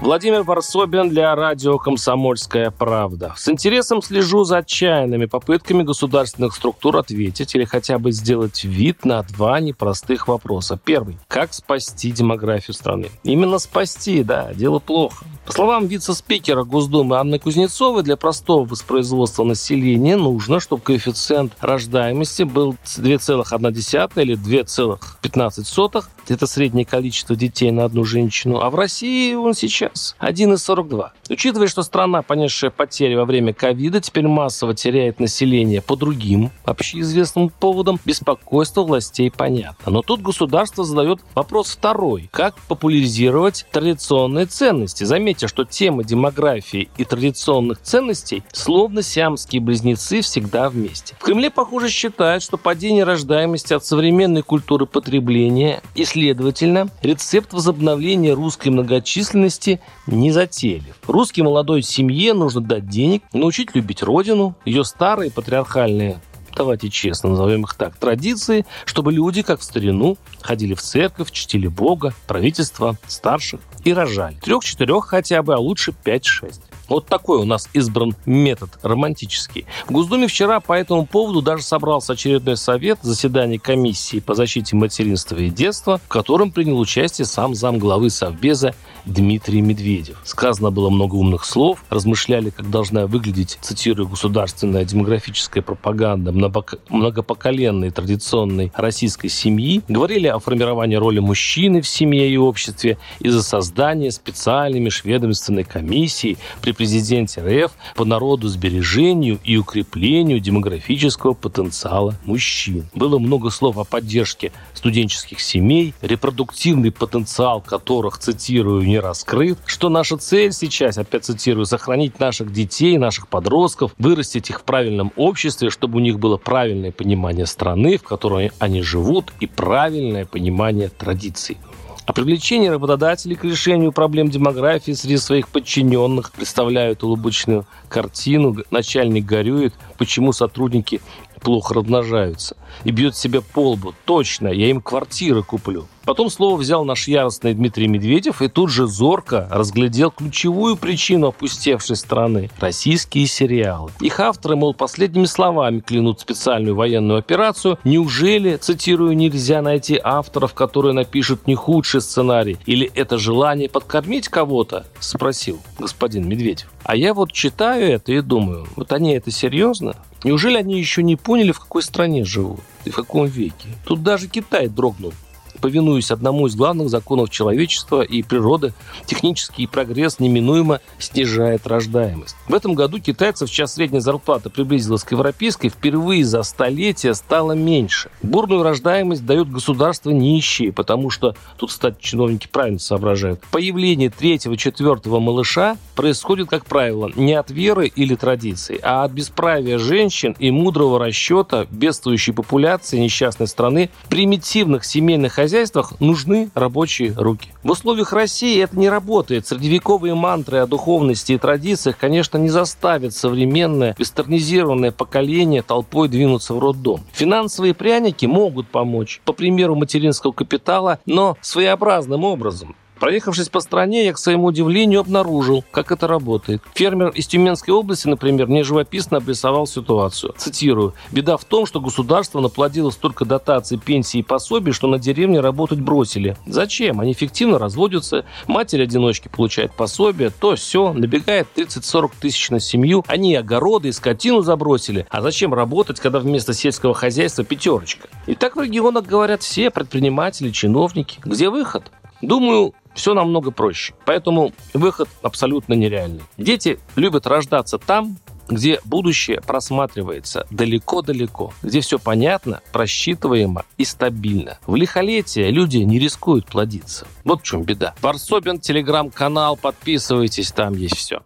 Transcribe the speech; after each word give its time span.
Владимир 0.00 0.44
Варсобин 0.44 1.10
для 1.10 1.34
радио 1.34 1.76
«Комсомольская 1.76 2.70
правда». 2.70 3.34
С 3.36 3.50
интересом 3.50 4.00
слежу 4.00 4.44
за 4.44 4.58
отчаянными 4.58 5.26
попытками 5.26 5.82
государственных 5.82 6.54
структур 6.54 6.96
ответить 6.96 7.54
или 7.54 7.66
хотя 7.66 7.98
бы 7.98 8.10
сделать 8.10 8.64
вид 8.64 9.04
на 9.04 9.22
два 9.22 9.60
непростых 9.60 10.26
вопроса. 10.26 10.80
Первый. 10.82 11.18
Как 11.28 11.52
спасти 11.52 12.12
демографию 12.12 12.72
страны? 12.72 13.10
Именно 13.24 13.58
спасти, 13.58 14.22
да, 14.22 14.54
дело 14.54 14.78
плохо. 14.78 15.26
По 15.44 15.52
словам 15.52 15.86
вице-спикера 15.86 16.64
Госдумы 16.64 17.18
Анны 17.18 17.38
Кузнецовой, 17.38 18.02
для 18.02 18.16
простого 18.16 18.64
воспроизводства 18.64 19.44
населения 19.44 20.16
нужно, 20.16 20.60
чтобы 20.60 20.80
коэффициент 20.80 21.52
рождаемости 21.60 22.44
был 22.44 22.74
2,1 22.86 24.22
или 24.22 24.34
2,15. 24.34 26.04
Это 26.28 26.46
среднее 26.46 26.86
количество 26.86 27.36
детей 27.36 27.70
на 27.70 27.84
одну 27.84 28.04
женщину. 28.04 28.60
А 28.60 28.70
в 28.70 28.76
России 28.76 29.34
он 29.34 29.52
сейчас 29.52 29.89
1,42. 30.20 31.10
Учитывая, 31.28 31.68
что 31.68 31.82
страна, 31.82 32.22
понесшая 32.22 32.70
потери 32.70 33.14
во 33.14 33.24
время 33.24 33.54
ковида, 33.54 34.00
теперь 34.00 34.26
массово 34.26 34.74
теряет 34.74 35.20
население 35.20 35.80
по 35.80 35.96
другим 35.96 36.50
общеизвестным 36.64 37.50
поводам, 37.50 37.98
беспокойство 38.04 38.82
властей 38.82 39.30
понятно. 39.30 39.92
Но 39.92 40.02
тут 40.02 40.22
государство 40.22 40.84
задает 40.84 41.20
вопрос 41.34 41.70
второй. 41.70 42.28
Как 42.32 42.56
популяризировать 42.68 43.66
традиционные 43.70 44.46
ценности? 44.46 45.04
Заметьте, 45.04 45.48
что 45.48 45.64
тема 45.64 46.04
демографии 46.04 46.88
и 46.96 47.04
традиционных 47.04 47.80
ценностей 47.82 48.42
словно 48.52 49.02
сиамские 49.02 49.60
близнецы 49.60 50.20
всегда 50.20 50.68
вместе. 50.68 51.14
В 51.18 51.22
Кремле, 51.22 51.50
похоже, 51.50 51.88
считают, 51.88 52.42
что 52.42 52.56
падение 52.56 53.04
рождаемости 53.04 53.72
от 53.72 53.84
современной 53.84 54.42
культуры 54.42 54.86
потребления 54.86 55.82
и, 55.94 56.04
следовательно, 56.04 56.88
рецепт 57.02 57.52
возобновления 57.52 58.32
русской 58.32 58.68
многочисленности 58.68 59.79
не 60.06 60.30
затейлив. 60.32 60.96
Русской 61.06 61.40
молодой 61.40 61.82
семье 61.82 62.34
нужно 62.34 62.60
дать 62.60 62.88
денег, 62.88 63.22
научить 63.32 63.74
любить 63.74 64.02
родину, 64.02 64.54
ее 64.64 64.84
старые 64.84 65.30
патриархальные 65.30 66.20
давайте 66.56 66.90
честно 66.90 67.30
назовем 67.30 67.64
их 67.64 67.74
так, 67.74 67.96
традиции, 67.96 68.66
чтобы 68.84 69.12
люди, 69.12 69.42
как 69.42 69.60
в 69.60 69.64
старину, 69.64 70.18
ходили 70.40 70.74
в 70.74 70.82
церковь, 70.82 71.30
чтили 71.30 71.68
Бога, 71.68 72.12
правительство, 72.26 72.96
старших 73.06 73.60
и 73.84 73.92
рожали. 73.92 74.36
Трех-четырех 74.42 75.06
хотя 75.06 75.42
бы, 75.42 75.54
а 75.54 75.58
лучше 75.58 75.92
пять-шесть. 75.92 76.62
Вот 76.88 77.06
такой 77.06 77.38
у 77.38 77.44
нас 77.44 77.68
избран 77.72 78.16
метод 78.26 78.70
романтический. 78.82 79.64
В 79.86 79.92
Госдуме 79.92 80.26
вчера 80.26 80.58
по 80.58 80.72
этому 80.72 81.06
поводу 81.06 81.40
даже 81.40 81.62
собрался 81.62 82.14
очередной 82.14 82.56
совет 82.56 82.98
заседания 83.00 83.60
комиссии 83.60 84.18
по 84.18 84.34
защите 84.34 84.74
материнства 84.74 85.36
и 85.36 85.50
детства, 85.50 86.00
в 86.04 86.08
котором 86.08 86.50
принял 86.50 86.78
участие 86.80 87.26
сам 87.26 87.54
зам 87.54 87.78
главы 87.78 88.10
Совбеза 88.10 88.74
Дмитрий 89.04 89.60
Медведев. 89.60 90.18
Сказано 90.24 90.70
было 90.70 90.90
много 90.90 91.14
умных 91.14 91.44
слов, 91.44 91.84
размышляли, 91.90 92.50
как 92.50 92.70
должна 92.70 93.06
выглядеть, 93.06 93.58
цитирую, 93.60 94.08
государственная 94.08 94.84
демографическая 94.84 95.62
пропаганда 95.62 96.32
многопоколенной 96.32 97.90
традиционной 97.90 98.72
российской 98.74 99.28
семьи, 99.28 99.82
говорили 99.88 100.26
о 100.26 100.38
формировании 100.38 100.96
роли 100.96 101.18
мужчины 101.18 101.80
в 101.80 101.88
семье 101.88 102.28
и 102.30 102.36
обществе 102.36 102.98
из-за 103.20 103.42
создания 103.42 104.10
специальной 104.10 104.80
межведомственной 104.80 105.64
комиссии 105.64 106.38
при 106.60 106.72
президенте 106.72 107.40
РФ 107.40 107.72
по 107.94 108.04
народу 108.04 108.48
сбережению 108.48 109.38
и 109.44 109.56
укреплению 109.56 110.40
демографического 110.40 111.34
потенциала 111.34 112.14
мужчин. 112.24 112.88
Было 112.94 113.18
много 113.18 113.50
слов 113.50 113.78
о 113.78 113.84
поддержке 113.84 114.52
студенческих 114.74 115.40
семей, 115.40 115.94
репродуктивный 116.02 116.90
потенциал 116.90 117.60
которых, 117.60 118.18
цитирую, 118.18 118.89
не 118.90 118.98
раскрыт, 118.98 119.56
что 119.66 119.88
наша 119.88 120.16
цель 120.16 120.52
сейчас, 120.52 120.98
опять 120.98 121.24
цитирую, 121.24 121.64
сохранить 121.64 122.18
наших 122.18 122.52
детей, 122.52 122.98
наших 122.98 123.28
подростков, 123.28 123.94
вырастить 123.98 124.50
их 124.50 124.60
в 124.60 124.64
правильном 124.64 125.12
обществе, 125.14 125.70
чтобы 125.70 125.98
у 125.98 126.00
них 126.00 126.18
было 126.18 126.36
правильное 126.36 126.90
понимание 126.90 127.46
страны, 127.46 127.98
в 127.98 128.02
которой 128.02 128.50
они 128.58 128.82
живут, 128.82 129.32
и 129.38 129.46
правильное 129.46 130.26
понимание 130.26 130.88
традиций. 130.88 131.56
А 132.04 132.12
привлечение 132.12 132.72
работодателей 132.72 133.36
к 133.36 133.44
решению 133.44 133.92
проблем 133.92 134.28
демографии 134.28 134.90
среди 134.90 135.18
своих 135.18 135.46
подчиненных 135.48 136.32
представляют 136.32 137.04
улыбочную 137.04 137.66
картину. 137.88 138.56
Начальник 138.72 139.24
горюет, 139.24 139.74
почему 139.98 140.32
сотрудники 140.32 141.00
плохо 141.40 141.74
размножаются. 141.74 142.56
И 142.82 142.90
бьет 142.90 143.14
себя 143.14 143.40
по 143.40 143.72
лбу. 143.72 143.94
Точно, 144.04 144.48
я 144.48 144.68
им 144.70 144.80
квартиры 144.80 145.44
куплю. 145.44 145.86
Потом 146.04 146.30
слово 146.30 146.56
взял 146.56 146.84
наш 146.84 147.08
яростный 147.08 147.54
Дмитрий 147.54 147.86
Медведев 147.86 148.42
и 148.42 148.48
тут 148.48 148.70
же 148.70 148.86
зорко 148.86 149.46
разглядел 149.50 150.10
ключевую 150.10 150.76
причину 150.76 151.28
опустевшей 151.28 151.96
страны– 151.96 152.50
российские 152.60 153.26
сериалы. 153.26 153.90
Их 154.00 154.18
авторы, 154.18 154.56
мол, 154.56 154.74
последними 154.74 155.26
словами 155.26 155.80
клянут 155.80 156.20
специальную 156.20 156.74
военную 156.74 157.18
операцию. 157.18 157.78
Неужели, 157.84 158.56
цитирую, 158.56 159.16
нельзя 159.16 159.62
найти 159.62 160.00
авторов, 160.02 160.54
которые 160.54 160.94
напишут 160.94 161.46
не 161.46 161.54
худший 161.54 162.00
сценарий? 162.00 162.56
Или 162.66 162.90
это 162.94 163.18
желание 163.18 163.68
подкормить 163.68 164.28
кого-то? 164.28 164.86
Спросил 165.00 165.60
господин 165.78 166.28
Медведев. 166.28 166.70
А 166.84 166.96
я 166.96 167.12
вот 167.14 167.32
читаю 167.32 167.92
это 167.92 168.12
и 168.12 168.20
думаю, 168.20 168.66
вот 168.76 168.92
они 168.92 169.12
это 169.12 169.30
серьезно? 169.30 169.94
Неужели 170.24 170.56
они 170.56 170.78
еще 170.78 171.02
не 171.02 171.16
поняли, 171.16 171.52
в 171.52 171.60
какой 171.60 171.82
стране 171.82 172.24
живут 172.24 172.60
и 172.84 172.90
в 172.90 172.96
каком 172.96 173.26
веке? 173.26 173.68
Тут 173.84 174.02
даже 174.02 174.28
Китай 174.28 174.68
дрогнул 174.68 175.12
повинуясь 175.60 176.10
одному 176.10 176.46
из 176.46 176.56
главных 176.56 176.88
законов 176.88 177.30
человечества 177.30 178.02
и 178.02 178.22
природы, 178.22 178.72
технический 179.06 179.66
прогресс 179.66 180.18
неминуемо 180.18 180.80
снижает 180.98 181.66
рождаемость. 181.66 182.36
В 182.48 182.54
этом 182.54 182.74
году 182.74 182.98
китайцев 182.98 183.50
час 183.50 183.74
средняя 183.74 184.00
зарплата 184.00 184.50
приблизилась 184.50 185.04
к 185.04 185.12
европейской, 185.12 185.68
впервые 185.68 186.24
за 186.24 186.42
столетие 186.42 187.14
стало 187.14 187.52
меньше. 187.52 188.10
Бурную 188.22 188.62
рождаемость 188.62 189.24
дают 189.24 189.48
государства 189.50 190.10
нищие, 190.10 190.72
потому 190.72 191.10
что, 191.10 191.36
тут, 191.56 191.70
кстати, 191.70 191.96
чиновники 192.00 192.48
правильно 192.50 192.78
соображают, 192.78 193.40
появление 193.50 194.10
третьего, 194.10 194.56
четвертого 194.56 195.20
малыша 195.20 195.76
происходит, 195.94 196.48
как 196.48 196.64
правило, 196.64 197.10
не 197.14 197.34
от 197.34 197.50
веры 197.50 197.86
или 197.86 198.14
традиций, 198.14 198.80
а 198.82 199.04
от 199.04 199.12
бесправия 199.12 199.78
женщин 199.78 200.34
и 200.38 200.50
мудрого 200.50 200.98
расчета 200.98 201.66
бедствующей 201.70 202.32
популяции 202.32 202.98
несчастной 202.98 203.46
страны, 203.46 203.90
примитивных 204.08 204.84
семейных 204.84 205.34
хозяйств 205.34 205.49
хозяйствах 205.50 205.98
нужны 205.98 206.48
рабочие 206.54 207.12
руки. 207.16 207.48
В 207.64 207.70
условиях 207.72 208.12
России 208.12 208.62
это 208.62 208.78
не 208.78 208.88
работает. 208.88 209.48
Средневековые 209.48 210.14
мантры 210.14 210.58
о 210.58 210.66
духовности 210.66 211.32
и 211.32 211.38
традициях, 211.38 211.98
конечно, 211.98 212.38
не 212.38 212.48
заставят 212.48 213.14
современное 213.14 213.96
вестернизированное 213.98 214.92
поколение 214.92 215.62
толпой 215.62 216.08
двинуться 216.08 216.54
в 216.54 216.60
роддом. 216.60 217.00
Финансовые 217.12 217.74
пряники 217.74 218.26
могут 218.26 218.68
помочь, 218.68 219.20
по 219.24 219.32
примеру 219.32 219.74
материнского 219.74 220.30
капитала, 220.30 221.00
но 221.04 221.36
своеобразным 221.40 222.22
образом. 222.22 222.76
Проехавшись 223.00 223.48
по 223.48 223.60
стране, 223.60 224.04
я, 224.04 224.12
к 224.12 224.18
своему 224.18 224.48
удивлению, 224.48 225.00
обнаружил, 225.00 225.64
как 225.70 225.90
это 225.90 226.06
работает. 226.06 226.62
Фермер 226.74 227.08
из 227.08 227.26
Тюменской 227.26 227.72
области, 227.72 228.06
например, 228.06 228.46
мне 228.46 228.62
живописно 228.62 229.16
обрисовал 229.16 229.66
ситуацию. 229.66 230.34
Цитирую. 230.36 230.92
«Беда 231.10 231.38
в 231.38 231.44
том, 231.46 231.64
что 231.64 231.80
государство 231.80 232.40
наплодило 232.40 232.90
столько 232.90 233.24
дотаций, 233.24 233.78
пенсий 233.78 234.18
и 234.18 234.22
пособий, 234.22 234.72
что 234.72 234.86
на 234.86 234.98
деревне 234.98 235.40
работать 235.40 235.80
бросили. 235.80 236.36
Зачем? 236.46 237.00
Они 237.00 237.12
эффективно 237.12 237.58
разводятся, 237.58 238.26
матери-одиночки 238.46 239.28
получают 239.28 239.72
пособие, 239.72 240.28
то 240.28 240.54
все, 240.54 240.92
набегает 240.92 241.48
30-40 241.56 242.10
тысяч 242.20 242.50
на 242.50 242.60
семью, 242.60 243.02
они 243.06 243.34
огороды 243.34 243.88
и 243.88 243.92
скотину 243.92 244.42
забросили. 244.42 245.06
А 245.08 245.22
зачем 245.22 245.54
работать, 245.54 246.00
когда 246.00 246.18
вместо 246.18 246.52
сельского 246.52 246.92
хозяйства 246.92 247.44
пятерочка? 247.44 248.08
И 248.26 248.34
так 248.34 248.56
в 248.56 248.60
регионах 248.60 249.06
говорят 249.06 249.42
все 249.42 249.70
предприниматели, 249.70 250.50
чиновники. 250.50 251.18
Где 251.24 251.48
выход? 251.48 251.90
Думаю, 252.22 252.74
все 252.94 253.14
намного 253.14 253.50
проще. 253.50 253.94
Поэтому 254.04 254.52
выход 254.74 255.08
абсолютно 255.22 255.74
нереальный. 255.74 256.22
Дети 256.36 256.78
любят 256.96 257.26
рождаться 257.26 257.78
там, 257.78 258.18
где 258.48 258.80
будущее 258.84 259.40
просматривается 259.40 260.46
далеко-далеко, 260.50 261.52
где 261.62 261.80
все 261.80 261.98
понятно, 261.98 262.60
просчитываемо 262.72 263.64
и 263.78 263.84
стабильно. 263.84 264.58
В 264.66 264.74
лихолетие 264.74 265.50
люди 265.50 265.78
не 265.78 265.98
рискуют 265.98 266.46
плодиться. 266.46 267.06
Вот 267.24 267.40
в 267.40 267.44
чем 267.44 267.62
беда. 267.62 267.94
Варсобин, 268.02 268.58
телеграм-канал, 268.58 269.56
подписывайтесь, 269.56 270.50
там 270.50 270.74
есть 270.74 270.96
все. 270.96 271.22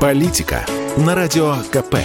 Политика 0.00 0.66
на 0.96 1.14
Радио 1.14 1.56
КП 1.70 1.96